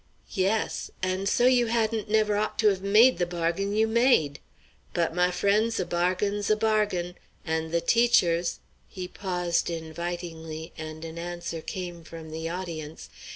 [0.33, 4.39] "Yes; and so you hadn't never ought to have made the bargain you made;
[4.95, 7.13] but, my friends, a bargain's a bargain,
[7.45, 8.57] and the teacher's"
[8.89, 13.09] He paused invitingly, and an answer came from the audience.